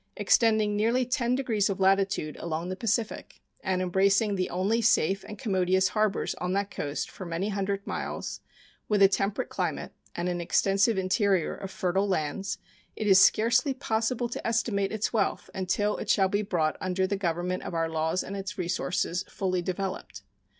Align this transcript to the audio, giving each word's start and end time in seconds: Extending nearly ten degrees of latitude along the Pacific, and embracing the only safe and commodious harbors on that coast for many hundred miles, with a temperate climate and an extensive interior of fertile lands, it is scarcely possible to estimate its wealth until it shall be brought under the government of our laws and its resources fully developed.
Extending 0.17 0.75
nearly 0.75 1.05
ten 1.05 1.35
degrees 1.35 1.69
of 1.69 1.79
latitude 1.79 2.35
along 2.37 2.69
the 2.69 2.75
Pacific, 2.75 3.39
and 3.63 3.83
embracing 3.83 4.33
the 4.35 4.49
only 4.49 4.81
safe 4.81 5.23
and 5.27 5.37
commodious 5.37 5.89
harbors 5.89 6.33
on 6.41 6.53
that 6.53 6.71
coast 6.71 7.07
for 7.11 7.23
many 7.23 7.49
hundred 7.49 7.85
miles, 7.85 8.41
with 8.89 9.03
a 9.03 9.07
temperate 9.07 9.49
climate 9.49 9.93
and 10.15 10.27
an 10.27 10.41
extensive 10.41 10.97
interior 10.97 11.53
of 11.55 11.69
fertile 11.69 12.07
lands, 12.07 12.57
it 12.95 13.05
is 13.05 13.21
scarcely 13.23 13.75
possible 13.75 14.27
to 14.27 14.47
estimate 14.47 14.91
its 14.91 15.13
wealth 15.13 15.51
until 15.53 15.97
it 15.97 16.09
shall 16.09 16.27
be 16.29 16.41
brought 16.41 16.77
under 16.81 17.05
the 17.05 17.15
government 17.15 17.61
of 17.61 17.75
our 17.75 17.87
laws 17.87 18.23
and 18.23 18.35
its 18.35 18.57
resources 18.57 19.21
fully 19.29 19.61
developed. 19.61 20.23